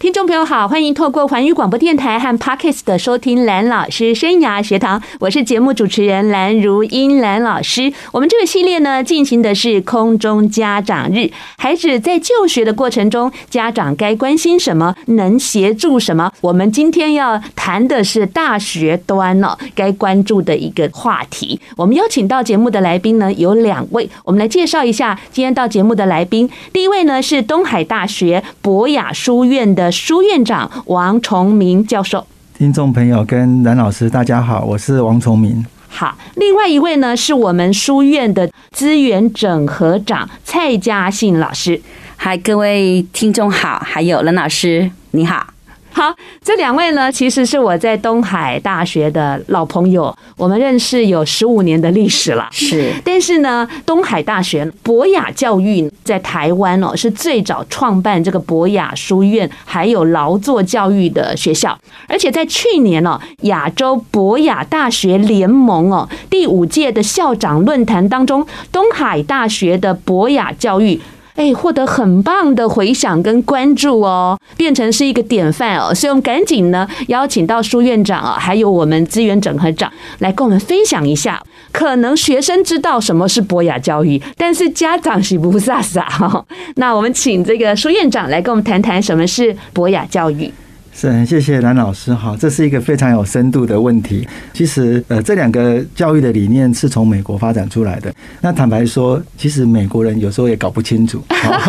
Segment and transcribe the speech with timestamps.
[0.00, 7.92] 听众朋友好，欢迎透过环宇广播电台和 Parkes 的收听蓝老师生涯学堂，我是节目主持人蓝如英蓝老师。
[8.10, 16.32] 我们这个系列呢，进行的是空中家长日，孩子在就学的过程中，家长该关心什么，能协助什么？
[16.40, 21.60] 我们今天要谈的是大学端哦，该关注的一个话题。
[21.76, 26.48] 我们邀请到节目的来宾呢，有两位，我们来介绍一下今天到节目的来宾。
[26.72, 29.89] 第一位呢，是东海大学博雅书院的。
[29.90, 32.26] 书院长王崇明教授，
[32.56, 35.64] 听众朋友跟蓝老师，大家好，我是王崇明。
[35.88, 41.80] 好，另外一位呢，是我们书院的资源整合长蔡嘉信老师。
[42.16, 45.49] 嗨，各位听众好，还有蓝老师，你好。
[45.92, 52.48] 好，这两位呢，其实是我在东海大学的老朋友，我们认识有十五年的历史了。
[52.52, 71.00] 是，但是呢，东海大学博雅教育在台湾哦，是最早创办这个博雅书院，还有劳作教育的学校，而且在去年哦，亚洲博雅大学联盟哦第五届的校长论坛当中，东海大学的博雅教育。
[71.36, 81.42] 哎，获得很棒的回响跟关注哦，变成是一个典范哦，所以我们赶紧呢邀请到苏院长啊，还有我们资源整合长来跟我们分享一下。
[81.72, 86.44] 可能学生知道什么是博雅教育，但是家长是不傻傻哈。
[86.74, 90.52] 那我们请这个苏院长来跟我们谈谈什么是博雅教育。
[91.00, 94.28] 是，很谢谢蓝老师哈，这是一个非常有深度的问题。
[94.52, 98.12] 其实，呃，这两个教育的理念是从美国发展出来的。
[98.42, 101.22] 那坦白说，其实美国人有时候也搞不清楚，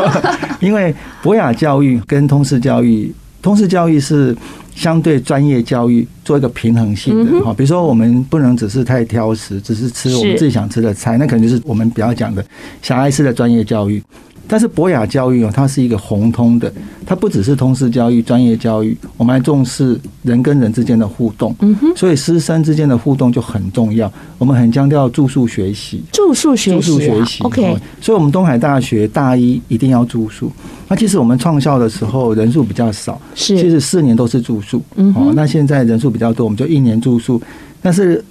[0.59, 0.93] 因为
[1.23, 3.09] 博雅教育跟通识教育，
[3.41, 4.35] 通识教育是
[4.75, 7.53] 相对专业教育做一个平衡性的哈。
[7.53, 12.43] 比如说，我们不能只是太挑食，只是吃我们自己想吃的菜，那可能就是我们比较讲的
[12.81, 14.03] 小孩式的专业教育。
[14.52, 16.70] 但是博雅教育哦，它是一个红通的，
[17.06, 21.56] 它不只是通识教育、专业教育，我们还重视人跟人之间的互动。
[21.62, 24.12] 嗯哼，所以师生之间的互动就很重要。
[24.38, 27.44] 我们很强调住宿学习，住宿学习，住宿学习。
[27.45, 30.52] OK，所以我们东海大学大一一定要住宿。
[30.89, 34.83] 那其实我们创校的时候人数比较少，是，其实四年都是住宿。
[34.98, 37.42] 嗯，哦，那现在人数比较多，我们就一年住宿。
[37.82, 38.22] 但是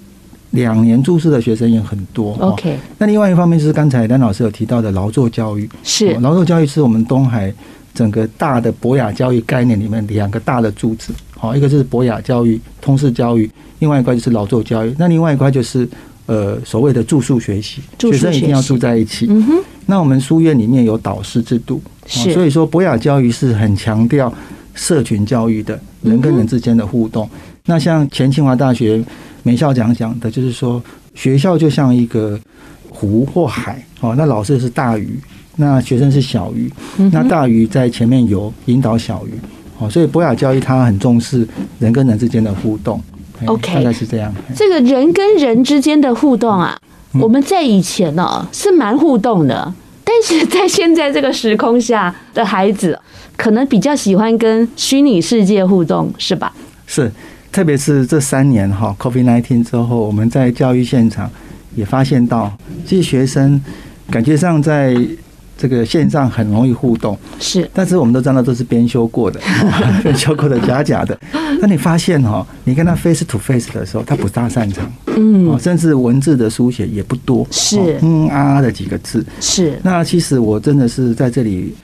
[0.51, 2.33] 两年住宿的学生也很多。
[2.39, 7.53] OK，那另外一方面就是刚才梁老师有提到的劳作教育，是劳作教育是我们东海
[7.93, 11.13] 整个大的博雅教育概念里面两个大的柱子。
[11.37, 14.93] 好，一个就是博雅教育、通识教育，另外一块就是劳作教育。
[14.97, 15.87] 那另外一块就是
[16.25, 19.27] 呃所谓的住宿学习，学生一定要住在一起。
[19.29, 19.53] 嗯哼。
[19.85, 24.31] 那我们书院里面有导师制度，是所以说博雅教育是很强调
[24.75, 27.27] 社群教育的，人跟人之间的互动。
[27.65, 29.01] 那像前清华大学。
[29.43, 30.81] 梅校长讲的就是说，
[31.15, 32.39] 学校就像一个
[32.89, 35.19] 湖或海，哦，那老师是大鱼，
[35.55, 36.71] 那学生是小鱼，
[37.11, 39.31] 那大鱼在前面游，引导小鱼，
[39.79, 41.47] 哦，所以博雅教育它很重视
[41.79, 43.01] 人跟人之间的互动
[43.45, 44.33] ，OK，大概是这样。
[44.55, 46.77] 这个人跟人之间的互动啊，
[47.13, 49.73] 我们在以前呢是蛮互动的，
[50.03, 52.99] 但是在现在这个时空下的孩子，
[53.35, 56.53] 可能比较喜欢跟虚拟世界互动，是吧？
[56.85, 57.11] 是。
[57.51, 61.29] 特别是这三年哈，COVID-19 之后，我们在教育现场
[61.75, 62.51] 也发现到，
[62.85, 63.61] 这些学生
[64.09, 64.95] 感觉上在
[65.57, 69.39] 这个线上很容易互动，是，但是我们都知道都是编修过的，
[70.01, 71.19] 编修过的假假的。
[71.61, 79.77] 那你发现哈，你跟他 face to face 的时候，他不大擅长，嗯，甚至文字的书写也不多，是嗯啊的几个字，是。
[79.83, 81.75] 那其实我真的是在这里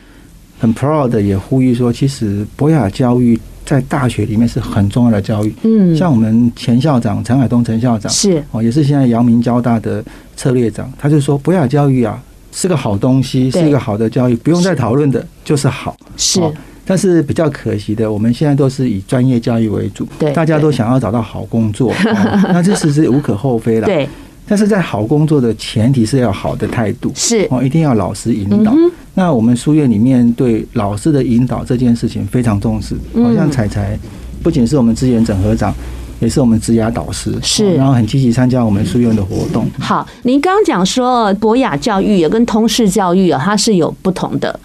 [0.59, 3.37] 很 proud 的，也呼吁说，其实博雅教育。
[3.67, 8.41] 在大学里面是很重要的教育，嗯，像我们前校长陈海东陈校长是。
[8.51, 10.01] 哦，也是现在阳明交大的
[10.37, 12.17] 策略长，他就说博雅教育啊
[12.53, 15.97] 是个好东西，是一个好的教育，不用再讨论的，就是好。
[16.15, 16.41] 是。
[16.85, 21.93] 但是比较可惜的，我们现在都是以专业教育为主，对，大家都想要找到好工作，
[22.47, 24.07] 那这其实无可厚非了，对。
[24.47, 27.45] 但是在好工作的前提是要好的态度，是。
[27.51, 28.73] 哦，一定要老师引导。
[29.17, 33.97] 那我们书院里面对老师的引导这件事情非常重视，好像彩彩
[34.43, 35.73] 不仅是我们资源整合长，
[36.19, 39.65] 也是我们职涯导师，是，然后很积极参加我们书院的活动。
[39.79, 44.59] 好，您刚刚讲说博雅教育也跟通识教育啊，它是有不同的。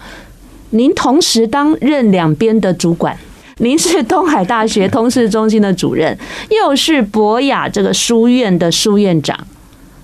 [0.69, 3.17] 您同时担任两边的主管，
[3.57, 6.15] 您是东海大学通识中心的主任，
[6.51, 9.35] 又是博雅这个书院的书院长。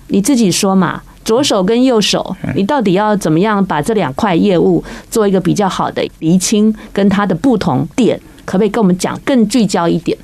[0.08, 10.16] 你自己说嘛，左手跟右手，你到底要怎么样把这两块业务做一个比较好的厘清，跟它的不同点，可不可以跟我们讲更聚焦一点？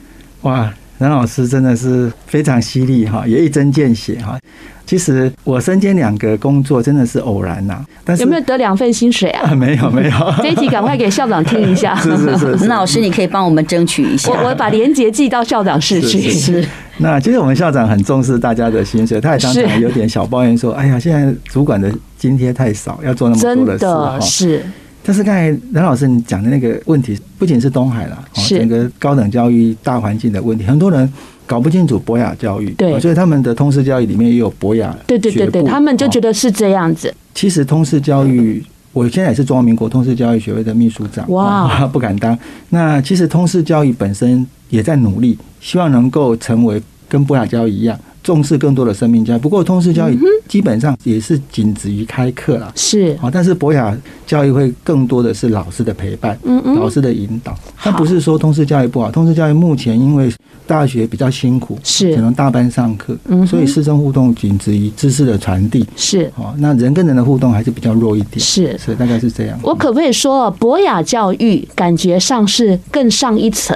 [0.42, 4.38] 哇，蓝老师真的是非常犀利哈，也一针见血哈。
[4.86, 9.50] 其实我身兼两个工作真的是偶然呐，但是有没有得两份薪水啊？
[9.52, 10.12] 没有没有，
[10.42, 11.94] 这一题赶快给校长听一下。
[11.96, 14.32] 是 是是，蓝 老师你可以帮我们争取一下。
[14.32, 16.20] 我我把连结寄到校长室去。
[16.20, 16.68] 是，是，是。
[16.98, 24.62] 那其实我们校长很重视大家的薪水，他也常常有点小抱怨说：“哎呀，现在主管的津贴太少，要做那么多的事。”真的是。
[25.06, 31.10] 但是刚才蓝老师你讲的那个问题，不仅是东海了，整个高等教育大环境的问题，很多人。
[31.48, 37.14] 搞不清楚博雅教育，对，所以他们的通识教育里面也有博雅，对对对对，他们就觉得是这样子。
[37.36, 38.60] 其实通识教育，
[38.92, 42.36] 我现在也是中华民国通识教育学会的秘书长，哇， 不敢当。
[42.70, 47.98] 那其实通识教育本身也在努力，希望能够成为跟博雅教育一样。
[48.22, 50.18] 重视更多的生命教育，不过通识教育
[50.48, 53.30] 基本上也是仅止于开课了，是啊。
[53.32, 57.56] 但是博雅教育会更多的是老师的陪伴，嗯嗯，老师的引导。
[57.84, 60.28] 但不是说通识教育不好，通识教育目前因为
[60.66, 66.52] 大学比较辛苦，是只能大班上课，嗯，所以师生互动仅止于知识的传递，是啊。
[66.58, 69.56] 那人跟人的互动还是比较弱一点，是是，大概是这样。
[69.62, 73.72] 我可不可以说，博雅教育感觉上是更上一层？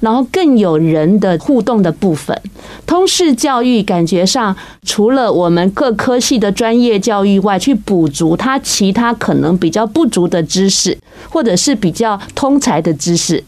[0.00, 2.38] 然后更有人的互动的部分，
[2.86, 4.54] 通识教育感觉上
[4.84, 10.96] 除了我们各科系的专业教育外，去补足他其他可能比较不足的知识，
[11.30, 13.42] 或者是比较通才的知识。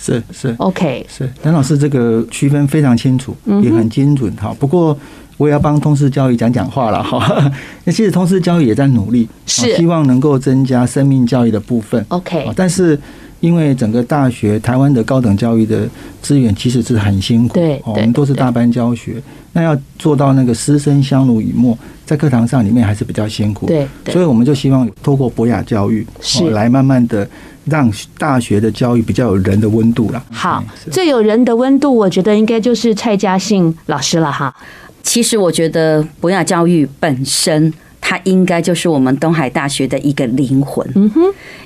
[0.00, 4.54] 是是，OK，是蓝老师这个区分非常清楚，也很精准哈。
[4.58, 4.96] 不过
[5.36, 7.50] 我也要帮通识教育讲讲话了哈。
[7.84, 12.04] 那其实通识教育也在努力，是希望能够增加生命教育的部分。
[12.08, 12.98] OK，但是。
[13.40, 15.88] 因为整个大学台湾的高等教育的
[16.22, 19.20] 资源其实是很辛苦，对，我们都是大班教学，
[19.52, 27.28] 那要做到那个师生相濡以沫，在课堂上里面还是比较辛苦，对，所以我们就希望透过博雅教育，是来慢慢的
[27.64, 30.22] 让大学的教育比较有人的温度了。
[30.30, 34.54] 好，最有人的温度，我觉得应该就是蔡嘉信老师了哈。
[35.02, 37.72] 其实我觉得博雅教育本身。
[38.10, 40.84] 它应该就是我们东海大学的一个灵魂。
[40.96, 41.20] 嗯哼，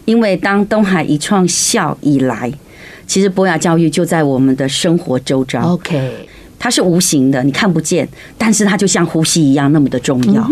[0.05, 2.52] 因为当东海一创校以来，
[3.06, 5.73] 其实博雅教育就在我们的生活周遭。
[5.73, 8.06] OK，它是无形的，你看不见，
[8.37, 10.46] 但是它就像呼吸一样那么的重要。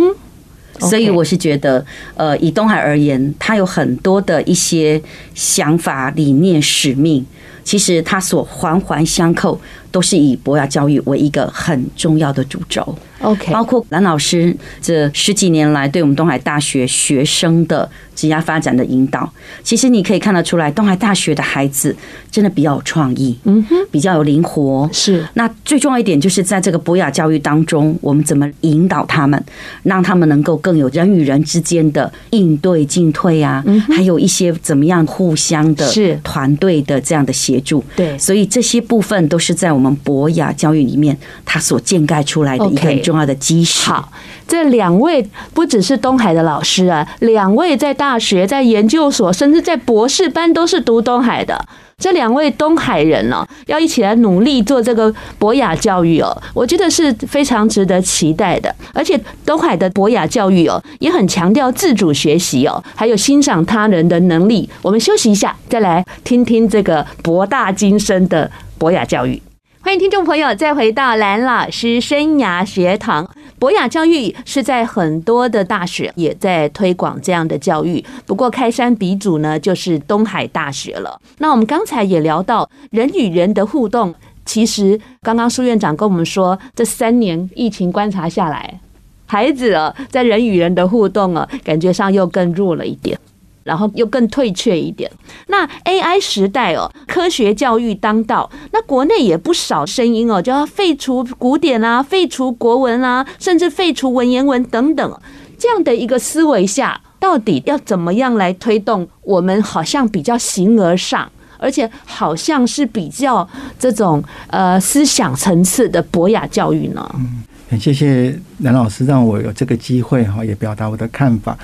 [0.80, 1.84] 所以我是觉得，
[2.14, 4.98] 呃，以东海而言，它有很多的一些
[5.34, 7.22] 想法、理念、使命，
[7.62, 9.60] 其实它所环环相扣，
[9.90, 12.96] 都是以博雅教育为一个很重要的主轴。
[13.22, 19.30] OK，包括蓝老师这十几年来对我们东海大学学生的职业发展的引导，
[19.62, 21.94] 其实你可以看得出来，东海大学的孩子
[22.30, 24.88] 真的比较有创意，嗯哼，比较有灵活。
[24.92, 29.42] 是，那最重要一点就是在这个博雅教育当中，我们怎么引导他们，
[29.82, 36.18] 让他们能够更有人与人之间的应对进退啊，还有一些怎么样互相的是。
[36.22, 37.82] 团队的这样的协助。
[37.96, 43.90] 对，所以这些部分都是在我们博雅教育里面，它所建盖出来的一个很重要的基石。
[43.90, 44.10] 好，
[44.48, 51.62] 这两位不只是东海的老师啊，两位在大学、在研究所，甚至在博士班都是读东海的。
[51.98, 58.74] 这两位东海人呢，要一起来努力做这个博雅教育哦，我觉得是非常值得期待的。
[58.94, 64.68] 而且东海的博雅教育哦，也很强调自主学习哦，还有欣赏他人的能力。
[64.80, 69.40] 我们休息一下，再来听听这个博大精深的博雅教育。
[69.84, 73.28] 欢迎听众朋友再回到蓝老师生涯学堂。
[73.58, 81.20] 博雅教育是在很多的大学也在推广这样的教育，不过开山鼻祖呢就是东海大学了。
[81.38, 84.14] 那我们刚才也聊到人与人的互动，
[84.46, 88.78] 其实刚刚苏院长跟我们说，这三年疫情观察下来，
[89.26, 93.18] 孩子啊在人与人的互动啊，感觉上又更弱了一点。
[93.64, 95.10] 然后又更退却一点。
[95.48, 105.20] 那 AI 时代哦，科学教育当道，那国内也不少声音哦，就要废除古典啊，废除国文啊，甚至废除文言文等等。
[105.58, 117.08] 这样的一个思维下，到底要怎么样来推动我们好像比较形而上，而且好像是比较这种呃思想层次的博雅教育呢？
[117.14, 121.56] 嗯，很谢谢蓝老师让我有这个机会哈，也表达我的看法。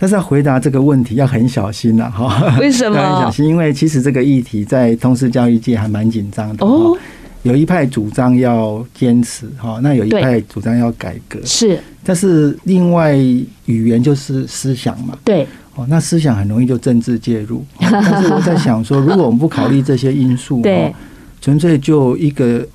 [0.00, 2.56] 但是要回答这个问题要很小心呐，哈。
[2.58, 2.96] 为什么？
[2.96, 6.64] 要很小心，因为其实这个议题在通识教育界还蛮紧张的。
[6.66, 6.96] 哦。
[7.42, 11.38] 有一派主张要坚持，哈，那有一派主张要改革。
[11.44, 11.78] 是。
[12.02, 15.18] 但是另外语言就是思想嘛。
[15.22, 15.46] 对。
[15.74, 17.62] 哦，那思想很容易就政治介入。
[17.78, 20.94] 但是我在想说，如果我们不考虑这些因素，对，
[21.42, 22.66] 纯粹就一个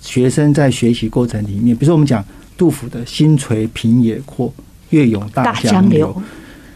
[0.00, 2.24] 学生在学习过程里面，比如说我们讲
[2.56, 4.52] 杜甫的“心垂平野阔，
[4.90, 6.14] 月涌大江流”。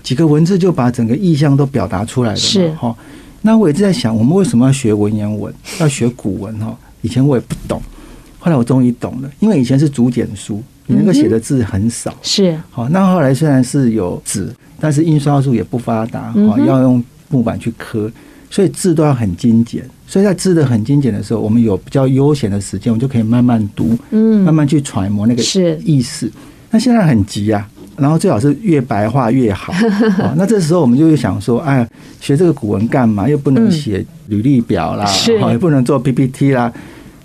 [0.04, 2.94] 几个文字就把整个意象都表达出来了，是哈。
[3.40, 6.76] 那我一直在想，我们为什么要学文言文，要学古文哈？
[7.00, 7.82] 以前我也不懂，
[8.38, 12.88] 后来我终于懂了，因为以前是竹简书，你那个写的字很少，嗯、是好。
[12.88, 18.10] 那后来虽然是有纸，但是印刷术也不发达，哈，要用木板去刻，
[18.50, 19.84] 所以字都要很精简。
[20.06, 25.42] 所以在字的很精简的时候，我们有比较悠闲的时间，我们就可以慢慢读，嗯，慢慢去揣摩那个
[25.82, 26.30] 意思。
[26.70, 27.66] 那现在很急啊。
[27.96, 29.72] 然后最好是越白话越好。
[30.36, 31.86] 那这时候我们就会想说，哎，
[32.20, 33.28] 学这个古文干嘛？
[33.28, 35.06] 又不能写履历表啦，
[35.50, 36.72] 也不能做 PPT 啦。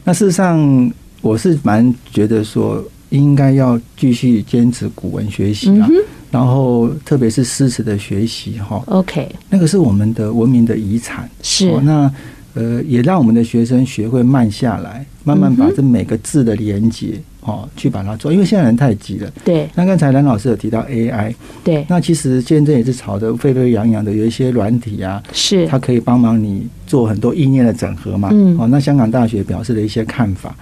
[0.04, 5.88] 那事实上，我是蛮觉得说，应该要继续坚持古文学习啊。
[6.32, 11.28] 然后特别是诗词的学习，哈，OK，那个是我们的文明的遗产。
[11.42, 12.12] 是那
[12.60, 17.14] 呃，也让我们的学生学会慢下来，慢慢把这每个字的连接。
[17.42, 19.32] 哦，去把它做，因为现在人太急了。
[19.46, 19.68] 对。
[19.74, 21.86] 那刚才蓝老师有提到 AI，对。
[21.88, 28.30] 那其实现在也是吵得沸沸扬扬的，有一些软体啊，是它可以帮忙你做很多意念的整合嘛。
[28.34, 28.58] 嗯。
[28.60, 30.54] 哦，那香港大学表示了一些看法，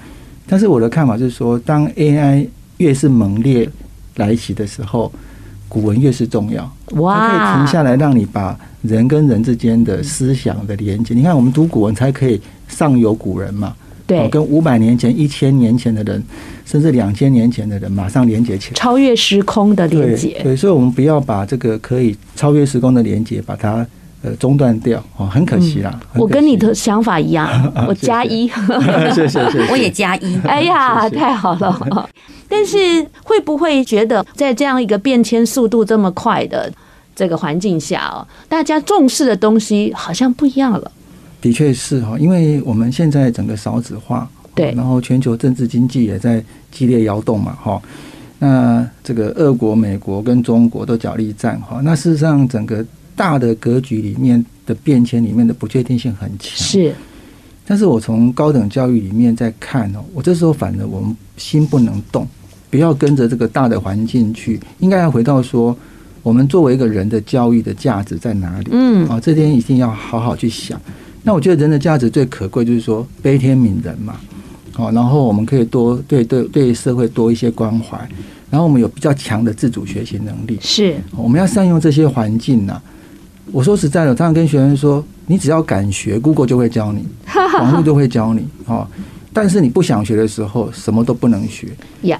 [0.47, 3.67] 但是我的看法是说，当 AI 越是猛烈
[4.15, 5.11] 来袭的时候，
[5.67, 6.69] 古文越是重要。
[6.95, 7.15] 哇。
[7.15, 11.13] 它可以停下来，让你把人跟人之间的思想的连接。
[11.13, 13.75] 你看，我们读古文才可以上有古人嘛。
[14.05, 16.23] 对，跟五百年前、一千年前的人，
[16.65, 20.39] 甚至两千年前的人，马上连接起来，超越时空的连接。
[20.41, 23.85] 对，所以，我们不要把这个可以超越时空的连接，把它
[24.23, 25.99] 呃中断掉哦，很可惜啦。
[26.15, 27.49] 我跟你的想法一样，
[27.87, 28.47] 我加一，
[29.13, 30.35] 谢 谢谢，我也加一。
[30.47, 32.09] 哎呀，太好了！
[32.49, 32.77] 但是
[33.23, 36.71] 会不会觉得，在这样一个变迁速度这么快的
[37.15, 40.91] 这个环境下哦，大家重视的东西好像不一样了？
[41.41, 47.81] 的确是哈，因为我们现在整个少子化，对，然后全球政治经济也在激烈摇动嘛，哈。
[48.39, 51.79] 那这个俄国、美国跟中国都角力战，哈。
[51.83, 52.85] 那事实上，整个
[53.17, 56.93] 大的格局里面的变迁里面的不确定性很强，是。
[57.65, 62.25] 但是我从高等教育里面在看哦，我这时候反而我们心不能动，
[62.69, 65.75] 不要跟着这个大的环境去，应该要回到说，
[66.23, 68.69] 我们作为一个人的教育的价值在哪里？
[68.71, 70.79] 嗯，啊，这点一定要好好去想。
[71.23, 74.15] 那我觉得人的价值最可贵，就是说悲天悯人嘛，
[74.71, 77.97] 好，然后我们可以多对对对社会多一些关怀，
[78.49, 82.81] 然后我们有比较强的自主学习能力，是，我们要善用这些环境呐。
[83.51, 87.05] 我说实在的，我常常跟学生说，你只要敢学，Google 就会教你，
[87.59, 88.87] 网络就会教你，哦。
[89.33, 91.67] 但是你不想学的时候，什么都不能学。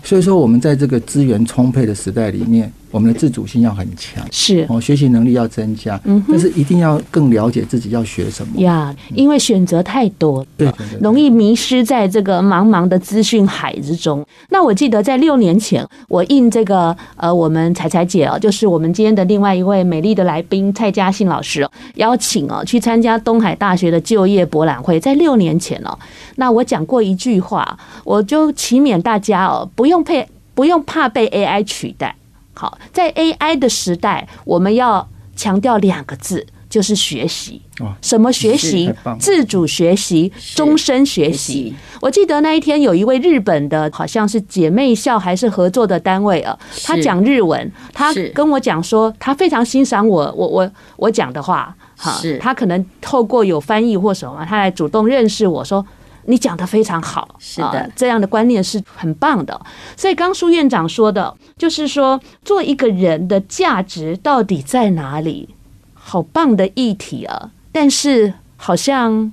[0.03, 5.99] 所以说我们在这个资源充沛的时代里面，我们的自主性要很强，是哦，学习能力要增加。
[6.05, 8.59] 嗯，但是一定要更了解自己要学什么。
[8.61, 14.25] 呀因为选择太多，对，容易迷失在这个茫茫的资讯海之中。
[14.49, 25.97] 那我记得在六年前，我应这个呃，我们彩彩姐哦，就是我们今天的另外一位美丽的来宾蔡嘉信老师邀请哦，去参加东海大学的就业博览会，在六年前哦，
[26.37, 32.15] 那我讲过一句话，我就祈勉大家哦，不用配，不用怕被 AI 取代。
[32.57, 37.61] 好，在 AI 的时代，我们要强调两个字，就是学习。
[38.01, 38.91] 什么学习？
[39.19, 41.71] 自主学习，终身学习。
[42.01, 55.85] 我记得那一天有一位日本的，好像是姐妹校还是合作的单位啊，他讲日文，他跟我讲说，他非常欣赏我，我我我讲的话，哈，他可能透过有翻译或什么，他来主动认识我说。
[56.27, 59.59] 你讲的非常好，是的，这样的观念是很棒的。
[59.95, 65.49] 所以刚苏院长说的，就是说做一个人的价值到底在哪里？
[65.93, 67.51] 好棒的议题啊！
[67.71, 69.31] 但是好像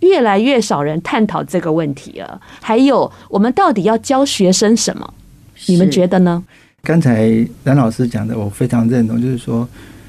[0.00, 2.40] 越来越少人探讨这个问题了。
[2.60, 5.14] 还有，我们到底要教学生什么？
[5.66, 6.44] 你们觉得呢？
[6.82, 7.28] 刚才
[7.62, 9.66] 冉老师讲的，我非常认同，就是说，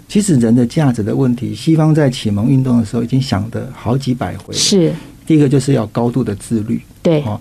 [0.10, 4.60] 其实人的价值的问题，西方在启蒙运动的时候已经想的好几百回了。
[4.60, 4.94] 是。
[5.26, 7.40] 第一个就是要高度的自律，对，哦，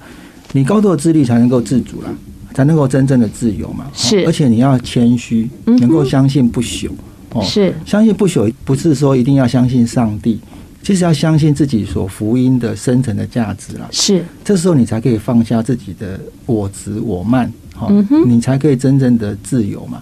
[0.53, 2.09] 你高度的自律才能够自主啦，
[2.55, 3.87] 才能够真正的自由嘛。
[3.93, 6.91] 是，而且你要谦虚，能够相信不朽。
[7.33, 10.39] 哦，是，相信不朽不是说一定要相信上帝，
[10.83, 13.89] 其实要相信自己所福音的深层的价值啦。
[13.91, 17.93] 是，这时候你才可以放下自己的我执我慢，哈，
[18.27, 20.01] 你才可以真正的自由嘛。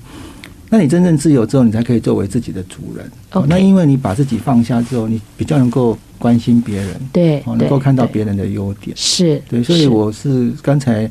[0.72, 3.06] 那你真正自由之后，你才可以作为自己的主人。
[3.30, 3.44] Okay.
[3.46, 8.96] 那因为你把自己放下之后，你比较能够关心别人，对，能够看到别人的优点。
[8.96, 11.02] 是对，所以我是刚才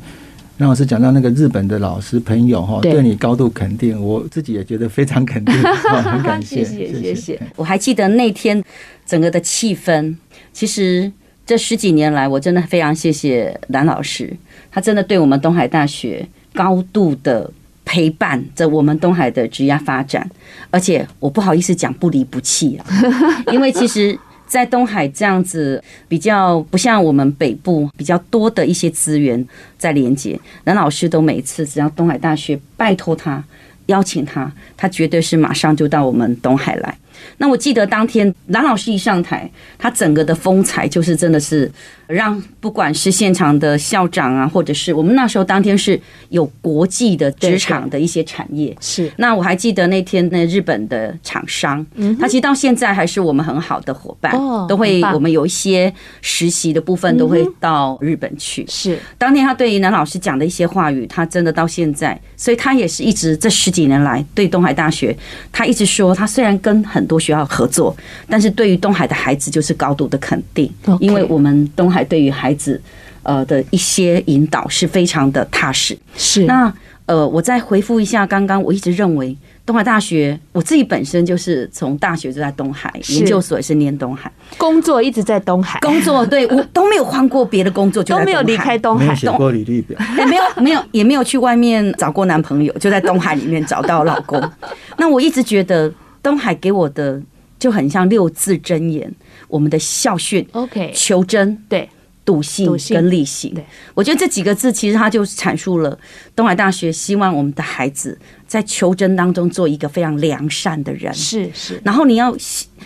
[0.57, 5.53] 让老师讲到那个日本的老师朋友哈，对你高度肯定，我自己也觉得非常肯定，
[6.03, 7.39] 很感谢，谢谢，谢谢。
[7.55, 8.63] 我还记得那天
[9.05, 10.15] 整个的气氛，
[10.51, 11.11] 其实
[11.45, 14.35] 这十几年来，我真的非常谢谢蓝老师，
[14.71, 17.51] 他真的对我们东海大学高度的。
[17.91, 20.25] 陪伴着我们东海的职业发展，
[20.69, 22.85] 而且我不好意思讲不离不弃啊，
[23.51, 24.17] 因为其实，
[24.47, 29.45] 在东海这样子比较不像我们北部比较多的一些资源
[29.77, 33.43] 在连接，蓝老师都每次只要东海大学拜托他
[33.87, 36.97] 邀请他，他绝对是马上就到我们东海来。
[37.39, 41.69] 那我记得当天蓝老师一上台，他整个的风采就是真的是
[42.11, 45.99] 让不管是现场的校长啊，或者是我们那时候当天是
[46.29, 48.75] 有国际的职场的一些产业。
[48.79, 49.11] 是。
[49.17, 51.85] 那我还记得那天那日本的厂商，
[52.19, 54.31] 他其实到现在还是我们很好的伙伴，
[54.67, 58.65] 都会我们有一些实习的部分都会到日本去。
[58.67, 58.99] 是。
[59.17, 65.15] 当天他对于南老师讲的一些话语，他真的到现在，所以他也是一直这十几年来对东海大学，
[65.51, 67.95] 他一直说，他虽然跟很多学校合作，
[68.27, 72.81] 但是对于东海的孩子就是高度的肯定，因为我们东海对于孩子，
[73.23, 75.97] 呃的一些引导是非常的踏实。
[76.15, 76.73] 是那
[77.05, 94.41] 呃，我再回复一下刚刚，我一直认为东海大学，我自己本身就是从大学就在东海，研究所也是念东海，工作一直在东海，工作对我 都没有换过别的工作，就都没有离开东海，没有写过履历表，也没有没有也没有去外面找过男朋友，就在东海里面找到老公。
[94.97, 95.91] 那我一直觉得。
[96.23, 97.19] 东海给我的
[97.57, 99.11] 就很像六字真言，
[99.51, 101.87] 我们的校训，OK，求真，对，
[102.25, 103.53] 笃信跟力行。
[103.53, 105.97] 对，我觉得这几个字其实它就阐述了
[106.35, 108.17] 东海大学希望我们的孩子
[108.47, 111.13] 在求真当中做一个非常良善的人。
[111.13, 112.35] 是是，然后你要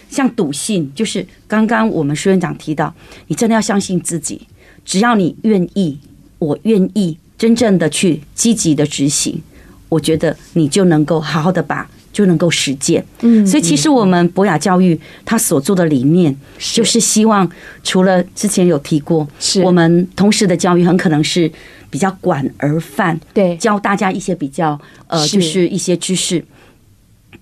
[0.09, 2.93] 像笃信，就是刚刚我们苏院长提到，
[3.27, 4.47] 你真的要相信自己，
[4.83, 5.99] 只要你愿意，
[6.39, 9.41] 我愿意真正的去积极的执行，
[9.89, 11.87] 我觉得你就能够好好的把。
[12.15, 17.45] 就能够实践，嗯，所以其实我们博雅教育他所做的理念，就是希望
[17.83, 19.61] 除了之前有提过，是。
[19.61, 21.51] 我们同时的教育很可能是
[21.89, 26.41] 比较管而泛，对，教大家一些比较呃，就是一些知识。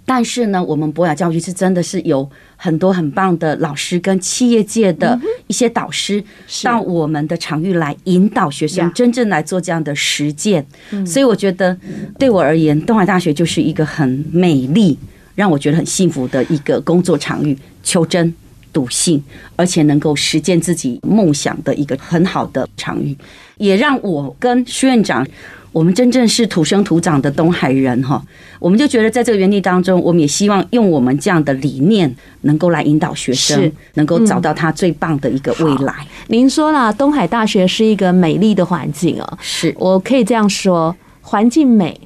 [0.05, 5.17] 但是呢，我们博雅教育是真的是有很多很棒的老师跟企业界的
[5.47, 6.21] 一些导师
[6.61, 10.65] 到我们的场域来引导学生真正来做这样的实践。
[11.05, 11.77] 所以我觉得
[12.19, 14.97] 对我而言，东海大学就是一个很美丽、
[15.35, 18.33] 让我觉得很幸福的一个工作场域，求真、
[18.73, 19.23] 笃信，
[19.55, 23.15] 而且能够实践自己梦想的一个很好的场域，
[23.57, 25.25] 也让我跟徐院长。
[25.73, 28.23] 我们真正是土生土长的东海人哈，
[28.59, 35.93] 我们就觉得在这个园地当中，我们也希望用我们这样的理念，能够来引导学生，能够找到他最棒的一个未来。
[36.27, 41.99] 您说了，东海大学是一个美丽的环境哦，是我可以这样说，环境美，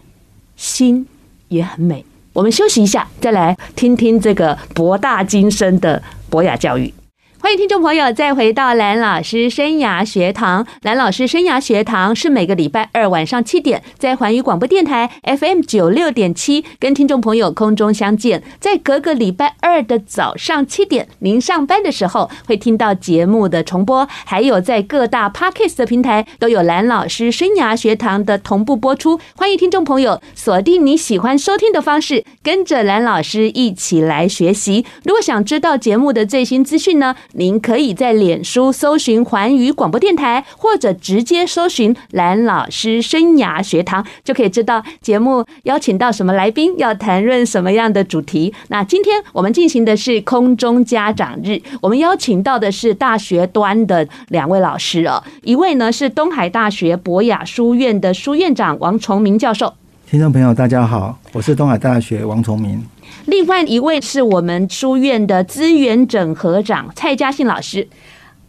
[0.56, 1.06] 心
[1.50, 2.04] 也很美。
[2.32, 6.94] 我们休息一下，再来听听这个博大精深的博雅教育。
[7.40, 10.66] 欢迎听众朋友再回到蓝老师生涯学堂。
[10.82, 18.42] 蓝老师生涯学堂是每个礼拜二晚上七点在环宇广播电台 FM 九六点七跟听众朋友空中相见。
[18.60, 29.20] 在隔个礼拜二的早上七点，您上班的时候会听到节目的重播，还有在各大 Podcast 的平台都有蓝老师生涯学堂的同步播出。
[29.36, 34.84] 欢迎听众朋友锁定你喜欢收听的方式，跟着蓝老师一起来学习。
[35.04, 48.54] 如果想知道节目的最新资讯呢，您可以在脸书搜寻环宇广播电台，或者直接搜寻蓝老师生涯学堂，就可以知道节目邀请到什么来宾，要谈论什么样的主题。
[48.70, 59.74] 那今天我们进行的是空中家长日，我们邀请到的是大学端的两位老师哦，一位呢是东海大学博雅书院的书院长王崇明教授。
[60.10, 62.82] 听众朋友，大家好，我是东海大学王崇明。
[63.28, 67.86] 另外一位是我们书院的资源整合长蔡嘉信老师。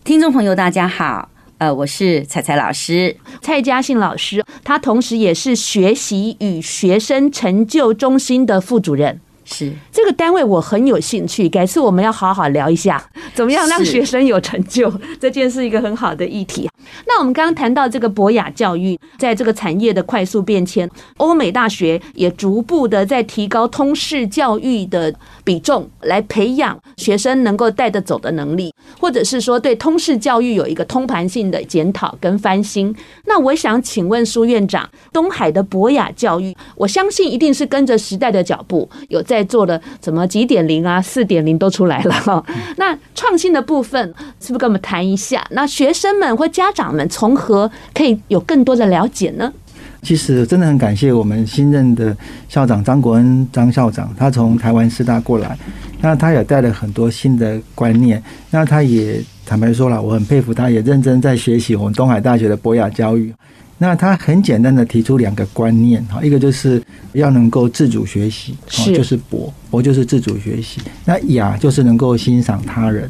[0.05, 3.17] 听众朋友，大家好，呃，我是彩彩老师。
[3.43, 9.21] 蔡嘉信老师，他同时也是学习与学生成就中心的副主任。
[9.51, 13.03] 是这个单位我很有兴趣，改次我们要好好聊一下，
[13.35, 16.69] 怎么样让学生有成就， 这件是一个很好的议题。
[17.07, 32.95] 那我们刚刚谈到这个博雅教育，在这个产业的快速变迁，欧美大学也逐步的在提高通识教育的比重，来培养学生能够带得走的能力，或者是说对通识教育有一个通盘性的检讨跟翻新。
[33.27, 42.45] 那我想请问苏院长，东海的博雅教育，我相信一定是跟着时代的脚步，有在做的什么几点零啊、四点零都出来了哈。
[42.77, 44.01] 那创新的部分，
[44.41, 45.47] 是不是跟我们谈一下？
[45.51, 49.53] 那学生们或家长们从何可以有更多的了解呢？
[50.01, 52.17] 其实真的很感谢我们新任的
[52.49, 55.59] 校长张国恩张校长，他从台湾师大过来，
[56.01, 58.23] 那他也带了很多新的观念。
[58.51, 63.35] 那他也坦白说了，我很佩服他，也认真在学习我们东海大学的博雅教育。
[63.79, 70.81] 那他很简单的提出两个观念哈，一个就是要能够自主学习，就是博博就是自主学习。
[71.05, 73.09] 那雅就是能够欣赏他人。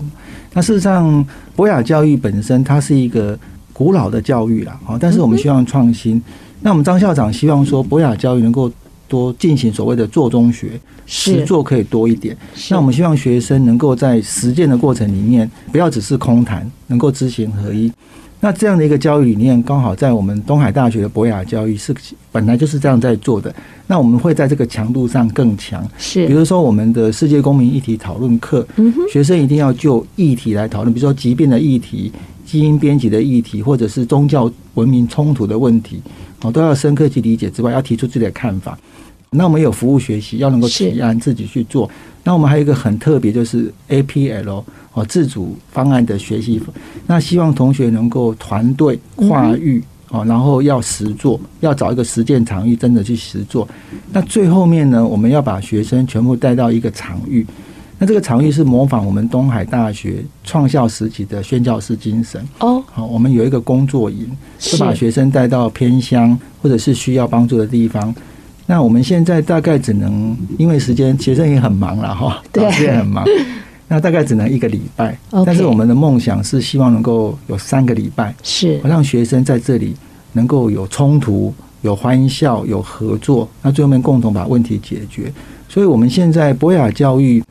[0.52, 1.26] 那事实上，
[1.57, 3.38] 博雅教育本身它是一个
[3.72, 6.16] 古老的教育啦，但是我们希望创新。
[6.16, 6.22] 嗯、
[6.61, 8.70] 那我们张校长希望说，博雅教育能够
[9.07, 12.37] 多进行所谓的做中学，实做可以多一点。
[12.70, 17.90] 那我们希望学生能够在实践的过程里面，不要只是空谈，能够知行合一。
[18.40, 21.94] 那这样的一个教育理念，刚好在我们东海大学的博雅教育是
[22.31, 23.53] 本来就是这样在做的。
[23.87, 28.66] 那我们会在这个强度上更强，是比如说我们的世界公民议题讨论课，
[29.11, 32.12] 学生一定要就议题来讨论，比如说疾病的议题、
[32.44, 36.01] 基因编辑的议题，或者是宗教文明冲突的问题，
[36.42, 38.79] 哦，都要深刻去理解之外，要提出自己的看法。
[39.30, 41.90] 那我们有服务学习，要能够提案自己去做。
[42.24, 44.62] 那我们还有一个很特别，就是 APL。
[44.94, 46.60] 哦，自主方案的学习，
[47.06, 53.68] 那希望同学能够团队跨域哦，然后要实做，要找一个实践场域，真的去实做。
[54.10, 57.46] 那最后面呢，我们要把学生全部带到一个场域，
[57.96, 62.82] 那这个场域是模仿我们东海大学创校时期的宣教师精神哦。
[62.90, 68.12] 好，我们有一个工作营，是把学生带到偏乡或者是需要帮助的地方。
[68.70, 73.24] 那我们现在大概只能因为时间，学生也很忙了哈，老师也很忙。
[73.88, 79.96] 那大概只能一个礼拜但是我们的梦想是希望能够有三个礼拜，是让学生在这里
[80.35, 85.33] 能够有冲突、有欢笑、有合作，那最后面共同把问题解决。
[85.70, 87.42] 所以，我们现在博雅教育，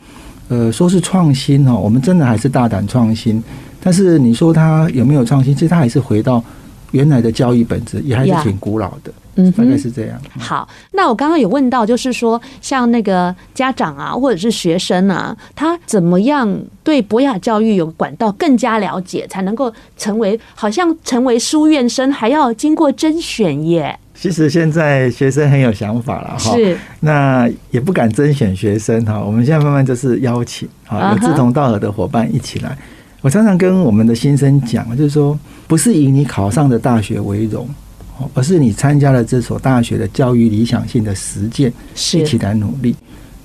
[0.50, 3.44] 呃，说是创新哈，我们真的还是大胆创新。
[3.82, 5.56] 但是你说它有没有创新？
[5.56, 6.44] 其实它还是回到
[6.92, 9.12] 原来的教育本质，也还是挺古老的。
[9.12, 9.27] Yeah.
[9.38, 10.20] 嗯，大概是这样。
[10.38, 23.98] 好，那我刚刚有问到，就是说，像那个家长啊，或者是学生啊，他怎么样对博雅教育有管道更加了解，才能够成为好像成为书院生，还要经过甄选耶？
[24.20, 32.76] 其实现在学生很有想法了哈，是，那也不敢甄选学生哈，我们现在慢慢就是邀请啊，有志同道合的伙伴一起来。
[33.22, 37.68] 我常常跟我们的新生讲，就是说，不是以你考上的大学为荣。
[38.34, 41.72] 而是你参加了这所大学的教育理想性的实践，
[42.14, 42.96] 一起来努力。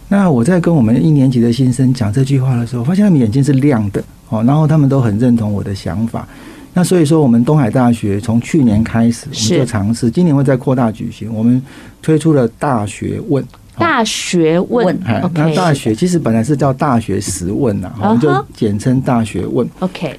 [0.08, 6.28] 那我在跟我们一年级的新生讲这句话的时候，发现他们眼睛是亮的哦，然后他们都很认同我的想法。
[6.74, 11.32] 那所以说，我们东海大学从去年开始，我们就尝试，今年会再扩大举行。
[11.34, 11.62] 我们
[12.00, 13.44] 推出了大学问，
[13.76, 14.98] 大学问，
[15.34, 19.68] 那大学其实本来是叫大学实问呐，我们就简称大学问。
[19.80, 20.18] OK，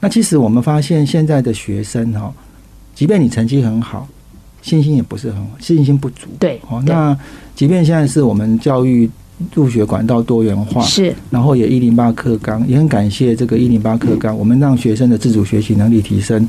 [0.00, 2.32] 那其实我们发现现在的学生哈。
[2.98, 4.08] 即便你成绩很好，
[4.60, 6.26] 信心也不是很好，信心不足。
[6.40, 7.16] 对，哦，那
[7.54, 9.08] 即便现在是我们教育
[9.54, 16.48] 入学管道多元化，是，然后也一零八课纲，也很感谢这个一零八课纲，我们让学生的自主学习能力提升，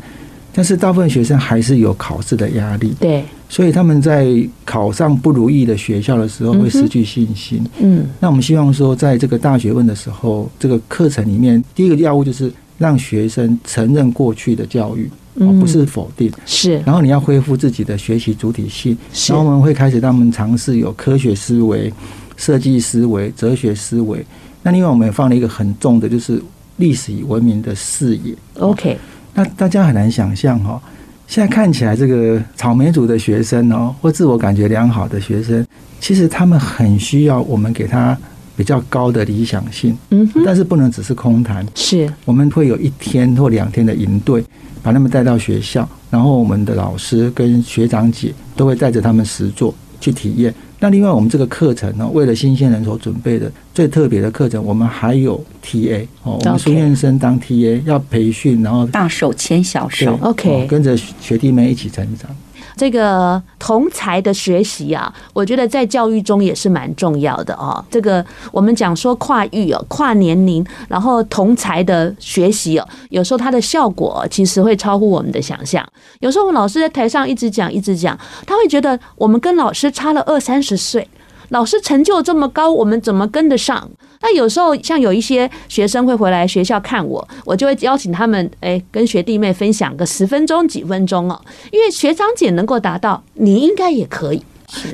[0.52, 4.28] 但是大部分学生还是有考试的压力，对，所以他们在
[4.66, 7.64] 考上不如意的学校的时候会失去信心。
[7.80, 15.08] 嗯，那我们希望说，在这个大学问的时候，这个课程里面，第一个要务就是让学生承认过去的教育。
[15.36, 16.82] 哦，不是否定，是。
[16.86, 18.98] 然后你要恢复自己的学习主体性，
[19.30, 21.94] 然后我们会开始让他们尝试有科学思维、
[22.36, 24.26] 设计思维、哲学思维。
[24.64, 26.42] 那另外我们也放了一个很重的，就是
[26.76, 28.36] 历史与文明的视野。
[28.56, 28.98] OK，
[29.34, 30.82] 那大家很难想象哈，
[31.26, 35.66] 现在看起来这个草莓族的学生哦，或自我感觉良好的学生，
[36.02, 38.18] 其实他们很需要我们给他
[38.60, 39.98] 比较高的理想性。
[40.10, 41.66] 嗯，但是不能只是空谈。
[41.76, 44.44] 是，我们会有一天或两天的营队。
[44.82, 50.56] 把他们带到学校，然后我们的老师跟学长姐都会带着他们实做去体验。
[50.80, 62.32] 那另外，我们这个课程呢，为了新鲜人所准备的最特别的课程，我们还有 TA 哦，我们书院生当 TA 要培训，然后大手牵小手，OK，跟着学弟妹一起成长。
[62.80, 67.84] 这个同才的学习啊，我觉得在教育中也是蛮重要的哦。
[67.92, 75.86] 这个我们讲说跨域哦，跨年龄，然后同才的学习哦，有时候它的效果其实会超乎我们的想象。
[76.22, 81.06] 有时候我们老师在台上一直讲一直讲，他会觉得我们跟老师差了二三十岁。
[81.50, 83.90] 老师成就这么高，我们怎么跟得上？
[84.22, 91.40] 那有时候像有一些学生会回来学校看我，我就会邀请他们，哎，跟学弟妹分享个十分钟、几分钟哦。
[91.72, 94.44] 因为学长姐能够达到，你应该也可以。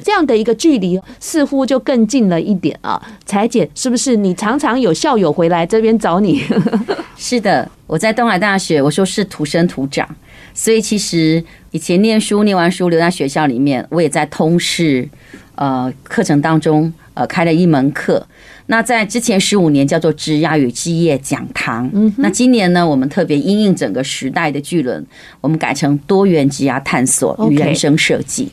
[0.05, 3.01] 这样的一个距离，似乎就更近了一点啊。
[3.25, 6.41] 彩姐，是不是你常常有校友回来这边找你？
[7.17, 10.07] 是的，我在东海大学，我说是土生土长，
[10.53, 15.09] 所以其实以前念书，念完书留在学校里面，我也在通识。
[15.55, 18.25] 呃，课程当中，呃，开了一门课。
[18.67, 21.89] 那在之前十五年叫做职涯与基业讲堂。
[21.93, 25.05] 嗯，那今年呢，我们特别因应整个时代的巨轮，
[25.39, 28.51] 我们改成多元职涯探索与人生设计。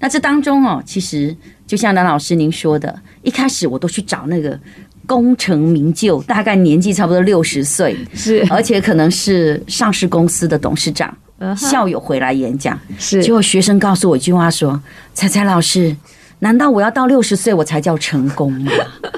[0.00, 1.34] 那这当中哦，其实
[1.66, 4.58] 就像梁老师您说的，一开始我都去找那个
[5.06, 11.16] 功成名就，大概年纪差不多六十岁，是，而且可能是上市公司的董事长，
[11.56, 14.80] 校友回来演讲，是，结果学生告诉我一句话说
[15.14, 15.96] ：“彩彩老师，
[16.44, 18.70] 难道我要到六十岁我才叫成功吗？”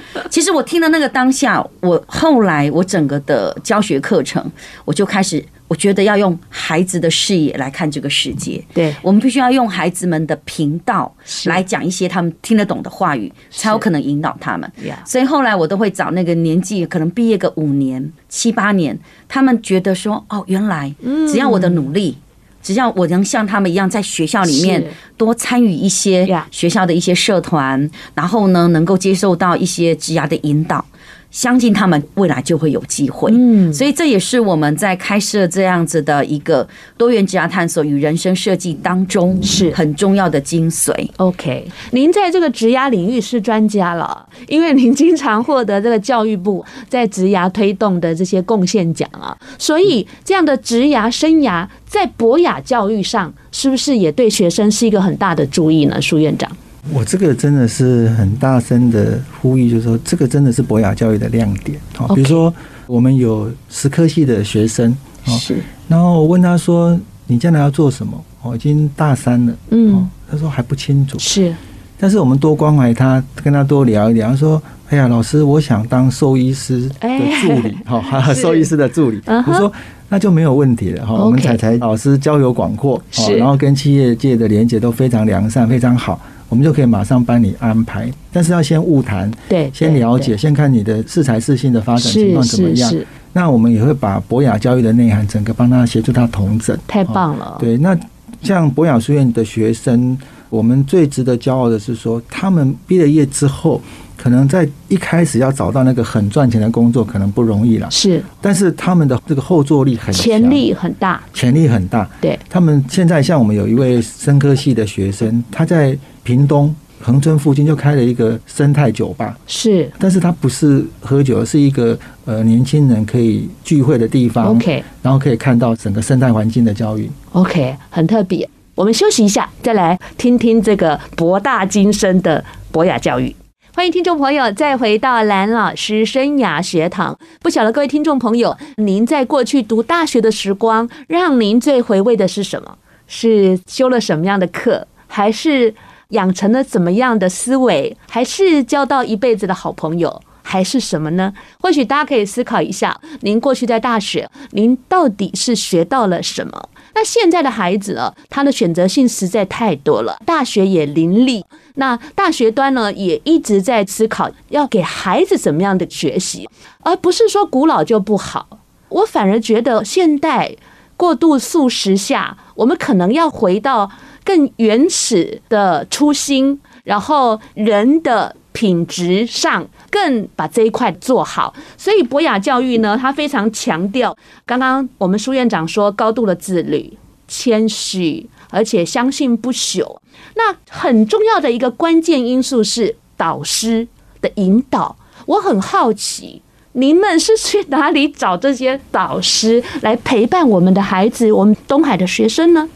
[0.31, 4.45] 其实我听了那个当下，我后来我整个的教学课程，
[4.85, 5.45] 我就开始。
[5.69, 11.13] 我觉得要用孩子的视野来看这个世界，对，我们必须要用孩子们的频道
[11.47, 14.71] 来讲一些他们听得懂的话语，才有可能引导他们。
[15.05, 20.95] 所以后来我都会找那个年纪可能毕业个五年、七八年，他们觉得说，哦，原来
[21.27, 22.17] 只要我的努力，
[22.67, 24.85] 只要我能像他们一样在学校里面
[25.17, 30.85] 多参与一些学校的一些社团，然后呢，能够接受到一些职涯的引导。
[31.29, 39.71] 相信他们未来就会有机会，嗯，所以这也是我们在开设这样子的一个多元职涯探索与人生设计当中是。
[39.73, 40.95] 很重要的精髓。
[41.19, 55.99] OK，您在这个职涯领域是专家了，因为您经常获得这个教育部在职涯推动的这些贡献奖啊，所以这样的职涯生涯在博雅教育上是不是也对学生是一个很大的注意呢？
[56.03, 56.51] 苏院长。
[56.93, 61.81] 我这个真的是很大声的呼吁，就是说，这个真的是博雅教育的亮点。
[61.97, 62.53] 好，比如说
[62.87, 65.57] 我们有十科系的学生，是，
[65.89, 71.19] 然后我问他说：“你将来要做什么？”哦，已经大三了，嗯，他说还不清楚。
[71.19, 71.55] 是，
[71.99, 74.31] 但是我们多关怀他，跟他多聊一聊。
[74.31, 77.09] 他说：“哎呀，老师，我想当兽医师的
[77.43, 78.03] 助理，哈，
[78.35, 79.73] 兽医师的助理。”我说
[80.09, 86.21] ：“那就没有问题了。”哈，我们采采老师交友广阔，是，然后跟企业界的连接都非常良善，非常好。
[86.49, 92.95] 我们就可以马上帮你安排，但是要先晤谈，对，先了解，先看你的适才适性的发展情况怎么样。
[93.33, 96.79] 那我们也会把博雅教育的内涵整个帮他协助他同整。
[96.87, 97.57] 太棒了。
[97.59, 97.99] 对，那
[98.43, 100.17] 像博雅书院的学生，
[100.49, 103.81] 我们最值得骄傲的是说，他们毕了业之后。
[104.19, 107.89] 可能在一开始要找到那个很赚钱的工作，可能不容易了。
[107.91, 112.09] 是，但是他们的这个后坐力很强，潜力很大，潜力很大。
[112.21, 119.39] 对，他们现在像我们有一位生科系的学生，他在屏东恒春附近就开了一个生态酒吧。
[119.47, 124.47] 是，但是他不是喝酒，而是一个呃年轻人可以聚会的地方。
[124.47, 127.09] OK，然后可以看到整个生态环境的教育。
[127.33, 128.49] OK，很特别。
[128.77, 133.35] 我们休息一下，再来听听这个博大精深的博雅教育。
[133.75, 137.19] 欢迎听众朋友再回到蓝老师生涯学堂。
[137.41, 142.77] 不晓得各位听众朋友，您在过去读大学的时光，让您最回味的是什么？
[143.07, 145.75] 是修了什么样的课，还是
[146.09, 151.33] 养成了怎么样的思维，还是交到一辈子的好朋友，还是什么呢？
[151.61, 156.69] 或许大家可以思考一下，您过去在大学，您到底是学到了什么？
[156.97, 161.45] 那现在的孩子啊，他的选择性实在太多了，大学也林立。
[161.75, 166.49] 那大学端呢，也一直在思考要给孩子怎么样的学习，
[166.81, 168.49] 而不是说古老就不好。
[168.89, 170.57] 我反而觉得现代
[170.97, 173.91] 过度速食下，我们可能要回到
[174.25, 181.55] 更原始的初心，然后人的品质上更把这一块做好。
[181.79, 186.93] 所以博雅教育呢，它非常强调，刚刚我们苏院长说高度的自律、
[187.27, 189.97] 谦虚，而且相信不朽。
[190.35, 193.89] 那很重要的一个关键因素是导师
[194.21, 194.95] 的引导。
[195.25, 202.69] 我很好奇，你们是去哪里找这些导师来陪伴我们的孩子，我们东海的学生呢？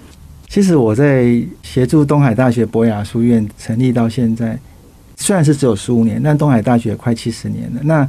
[0.48, 4.59] 其实我在协助东海大学博雅书院成立到现在，
[5.20, 7.80] 虽然是只有十五年，但东海大学快七十年了。
[7.85, 8.09] 那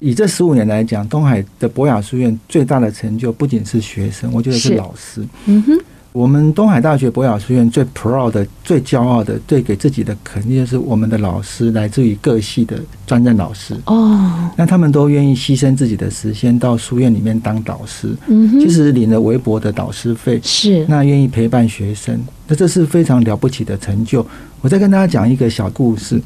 [0.00, 5.24] 以这十五年来讲，东海的博雅书院最大的成就不仅是学生，我觉得是老师。
[5.44, 5.78] 嗯哼。
[6.12, 14.50] 我们东海大学博雅书院最 proud 的、最骄傲的、最给自己的肯定，就是我们的老师来自于各系的专任老师哦。
[14.56, 24.26] 那他们都愿意牺牲自己的时间到书院里面当导师，嗯哼，其实领了微薄的导师费，是那愿意陪伴学生，那这是非常了不起的成就。
[24.62, 26.18] 我再跟大家讲一个小故事。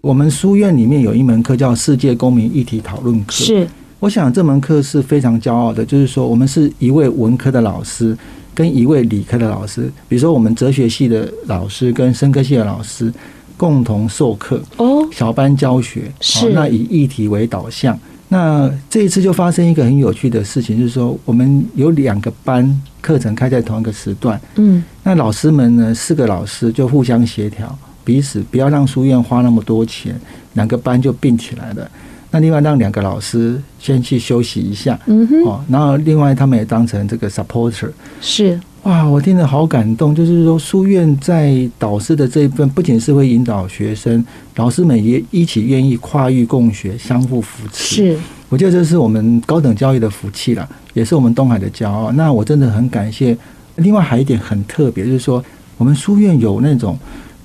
[0.00, 3.68] 我们书院里面有一门课叫世界公民议题讨论课，是。
[3.98, 8.16] 我想这门课是非常骄傲的，就是说我们是一位文科的老师。
[8.52, 13.10] 跟一位理科的老师，比如说我们哲学系的老师跟生科系的老师
[13.56, 16.50] 共同授课哦，小班教学是。
[16.50, 17.98] 那以议题为导向。
[18.28, 27.78] 那这一次就发生一个很有趣的事情，就是说我们有两个班课程开在同一个时段，嗯，那老师们呢，四个老师就互相协调，
[28.10, 30.20] 彼此不要让书院花那么多钱，
[30.54, 31.88] 两个班就并起来了。
[32.32, 37.88] 那另外让两个老师先去休息一下，嗯哼，哦，然后另外他们也当成这个 supporter，
[38.20, 38.58] 是。
[38.82, 40.12] 哇，我听得好感动。
[40.12, 44.24] 就是说，书院在导师的这一份，不仅是会引导学生，
[44.56, 47.94] 老师们也一起愿意跨域共学，相互扶持。
[47.94, 48.18] 是，
[48.48, 52.10] 我觉得这是我们高等教育的福气了，也是我们东海的骄傲。
[52.10, 53.38] 那我真的很感谢。
[53.76, 55.44] 另外还有一点很特别，就是说，
[55.76, 56.98] 我们书院有那种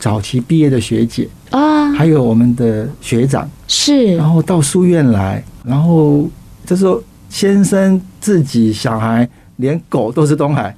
[0.06, 6.30] 早期毕业的学姐啊，还有我们的学长是，然后到书院来，然后
[6.64, 9.28] 这时候先生自己小孩。
[9.58, 10.76] 连狗都是东海，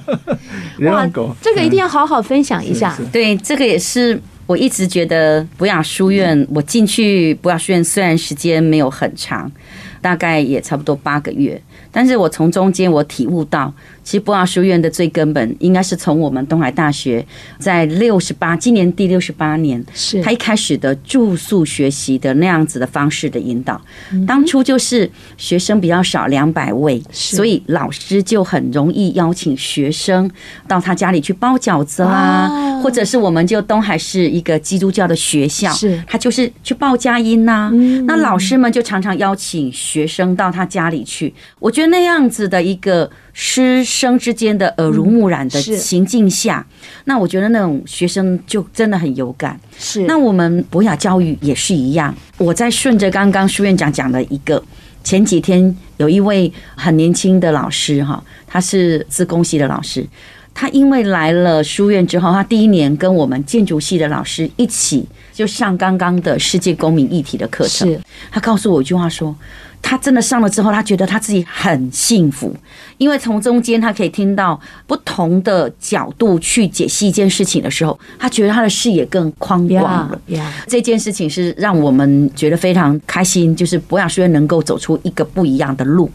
[0.84, 2.94] 哇，狗，这个一定要好好分享一下。
[3.10, 9.50] 对，这个也是我一直觉得博雅书院，我进去博雅书院虽然时间没有很长，
[10.02, 11.58] 大概也差不多八个月，
[11.90, 13.72] 但是我从中间我体悟到。
[14.04, 17.24] 其实博雅书院的最根本，应该是从我们东海大学
[17.58, 23.80] 在六十八，今年第六十八年，是他一开始的住宿学习的那样子的方式的引导。
[24.26, 30.30] 当初就是学生比较少，两百位，所以老师就很容易邀请学生
[30.68, 37.72] 到他家里去包饺子啦，或者是我们就东海是一个基督教的学校，是他就是去报佳音呐。
[38.06, 41.32] 那老师们就常常邀请学生到他家里去。
[41.58, 43.10] 我觉得那样子的一个。
[43.36, 46.64] 师生之间的耳濡目染的情境下，
[47.06, 49.58] 那我觉得那种学生就真的很有感。
[49.76, 52.14] 是，那我们博雅教育也是一样。
[52.38, 54.62] 我在顺着刚刚书院长讲的一个，
[55.02, 60.06] 前几天有一位很年轻的老师哈，他是自工系的老师，
[60.54, 68.00] 他因为来了书院之后，他第一年跟我们建筑系的老师一起就上刚刚的世界公民议题的课程。
[68.30, 69.34] 他告诉我一句话说。
[69.86, 72.56] 他真的上了之后，他觉得他自己很幸福，
[72.96, 80.18] 因为从中间他可以听到不同的角度去解析一件事情的时候，他觉得他的视野更宽广了。
[80.66, 86.10] 这件事情是让我们觉得非常开心，就是博雅书院能够走出一个不一样的路。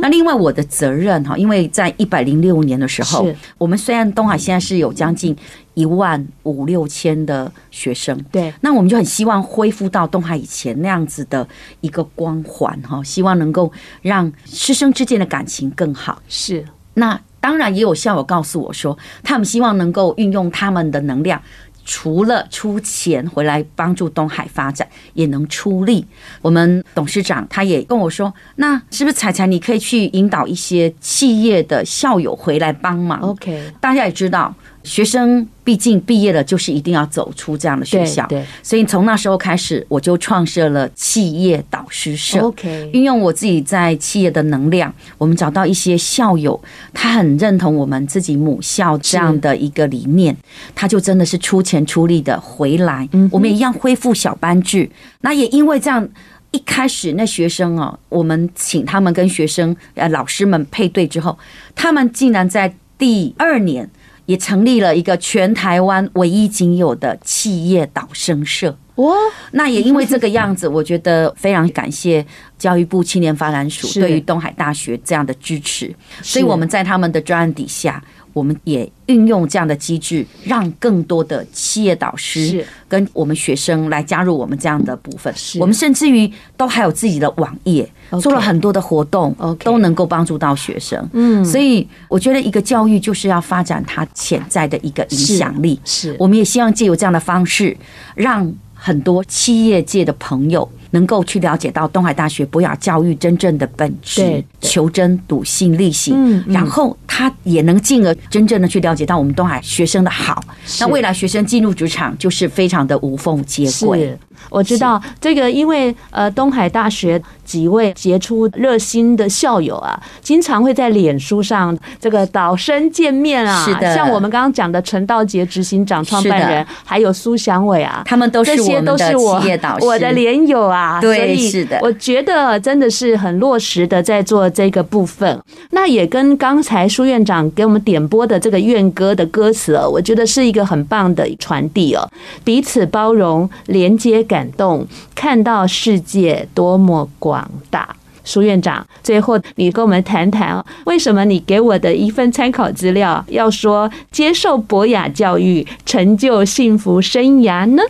[0.00, 3.24] 那另外我的责任哈，因为在一百零六年的时候，
[3.56, 5.36] 我们虽然东海现在是有将近。
[5.74, 11.46] 一万五六千的学生，对，那我们就很希望恢复到东海以前那样子的
[11.80, 16.20] 一个光环哈，希望能够让师生之间的感情更好。
[16.28, 21.40] 是，那当然也有校友告诉我说，他们希望能够运用他们的能量，
[21.84, 26.06] 除了出钱回来帮助东海发展，也能出力。
[26.42, 34.54] 我们董事长他也跟我说，那是不是彩彩你可以去引导一些企业的校友回来帮忙？OK，大家也知道。
[34.84, 38.26] 学生毕竟毕业了，就是一定要走出这样的学校。
[38.26, 42.40] 对，所以从那时候开始，我就创设了企业导师社。
[42.40, 46.60] OK，运用我自己在企业的能量，我们找到一些校友，
[46.92, 50.36] 他很认同我们自己母校这样的一个理念，
[50.74, 53.08] 他就真的是出钱出力的回来。
[53.30, 54.90] 我们也一样恢复小班制。
[55.20, 56.08] 那也因为这样，
[56.50, 61.38] 一开始那学生哦，我们请他们跟学生呃老师们配对之后，
[61.76, 63.88] 他们竟然在第二年。
[64.26, 68.76] 也成立了一个全台湾唯一仅有的企业导生社。
[68.96, 69.14] 哇！
[69.52, 72.24] 那也因为这个样子，我觉得非常感谢
[72.58, 75.92] 教育部青年发展署对于东海大学这样的支持。
[76.20, 78.04] 所以我们在他们的专案底下，
[78.34, 85.34] 我们也运用这样的机制，让更多的企业导师跟我们学生来加入我们这样的部分。
[85.58, 87.90] 我们甚至于都还有自己的网页。
[88.20, 91.08] 做了很多的活动，都能够帮助到学生。
[91.12, 95.80] 嗯，所以我觉得一个教育就是要发展它潜在的一个影响力。
[95.84, 97.76] 是，我们也希望借由这样的方式，
[98.14, 106.42] 让很多企业界的朋友能够去了解到东海大学博雅教育真正的本质，求真、笃信、力行。
[106.46, 110.42] 然后他也能进而真正的去了解到我们东海学生的好。
[110.80, 114.16] 那未来学生进入职场就是非常的无缝接轨。
[114.50, 123.64] 我知道这个，因为呃，东海大学几位杰出热心的校友啊，经常会在脸书上这个导生见面啊。
[123.64, 130.81] 是的，像我们刚刚讲的陈道杰执行长、创办人，还有苏祥伟啊，他们都是我们的企业导师，我的连友啊。
[131.00, 135.38] 对，是的，我觉得真的是很落实的在做这个部分。
[135.70, 142.08] 那也跟刚才苏院长给我们点播的这个院歌的歌词哦，我觉得是一个很棒的传递哦，
[142.42, 144.22] 彼此包容，连接。
[144.22, 147.94] 感动，看到世界多么广大。
[148.24, 157.82] 苏院长，最后你跟我们谈谈，为什么你给我的一份参考资料要说接受博雅教育，成就幸福生涯呢？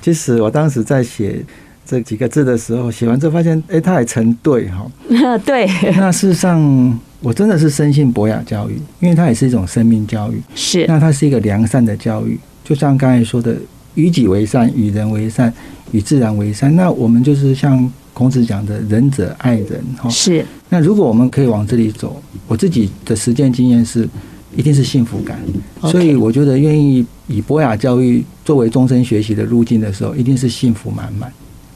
[0.00, 1.44] 其实我当时在写
[1.86, 4.90] 这几个字的时候，写完之后发现，哎，它还成对哈。
[5.44, 5.66] 对。
[5.96, 10.42] 那事实上，我真的是深信博雅教育，因为它也是一种生命教育。
[10.54, 10.84] 是。
[10.86, 13.56] 那它是一个良善的教育，就像刚才说的。
[13.96, 15.54] 与己为善，与人为善，
[15.92, 16.74] 与自然为善。
[16.74, 20.10] 那我们就是像孔子讲的“仁者爱人”哈。
[20.10, 20.44] 是。
[20.68, 24.08] 那如果我们可以往这里走，我自己的实践经验是，
[24.56, 25.38] 一定是幸福感。
[25.82, 31.32] 所以我觉得愿意以博雅教育作为终身学习的路径的时候，一定是幸福满满。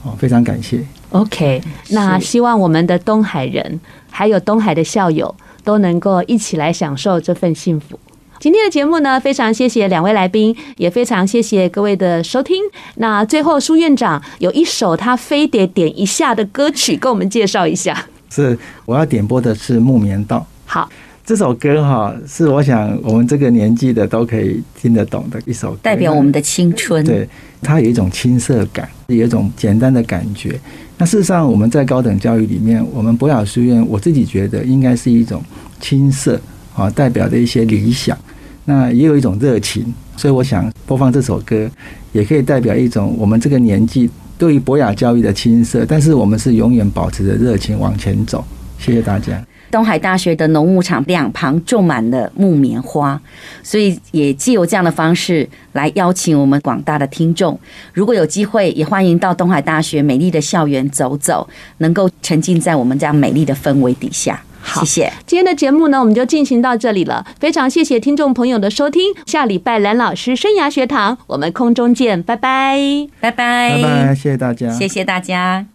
[0.09, 0.83] 哦，非常感谢。
[1.11, 3.79] OK，那希望我们的东海人
[4.09, 5.33] 还有东海的校友
[5.63, 7.99] 都能够一起来享受这份幸福。
[8.39, 12.63] 今天的节目呢，非常谢谢两位来宾，也非常谢谢各位的收听。
[12.95, 18.05] 那最后，苏院长有一首他非得点一下的歌曲，跟我们介绍一下。
[18.29, 20.37] 是，我要点播的是《木棉道》。
[20.65, 20.89] 好。
[21.29, 27.05] 这首歌哈，是我想我们这个年纪的都可以听得懂的一首歌，代表我们的青春。
[27.05, 27.29] 对，
[27.61, 30.59] 它有一种青涩感，有一种简单的感觉。
[30.97, 35.39] 那事实上，我们在高等教育里面，我们博雅书院，我自己觉得应该是一种
[35.79, 36.41] 青涩
[36.75, 38.17] 啊，代表的一些理想。
[38.65, 41.69] 那也有一种热情，所以我想播放这首歌，
[42.11, 48.43] 也可以代表一种我们这个年纪对于博雅教育的青涩，但是我们是永远保持着热情往前走。
[48.79, 49.45] 谢谢大家。
[49.71, 53.19] 东海大学的农牧场两旁种满了木棉花，
[53.63, 57.59] 所以也借由这样的方式来邀请我们广大的听众，
[57.93, 61.47] 如果有机会，也欢迎到东海大学美丽的校园走走，
[61.77, 64.41] 能够沉浸在我们这样美丽的氛围底下。
[64.61, 65.13] 好，谢谢。
[65.25, 69.13] 今天的节目呢，我们就进行到这里了，非常谢谢听众朋友的收听。
[69.25, 75.65] 下礼拜蓝老师生涯学堂，我们空中见，拜拜，拜拜，拜拜，谢谢大家，谢谢大家。